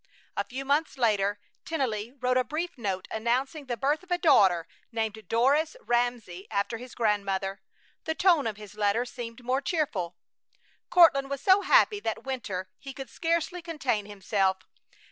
[0.35, 4.67] A few months later Tennelly wrote a brief note announcing the birth of a daughter,
[4.91, 7.61] named Doris Ramsey after his grandmother.
[8.05, 10.17] The tone of his letter seemed more cheerful.
[10.89, 14.57] Courtland was so happy that winter he could scarcely contain himself.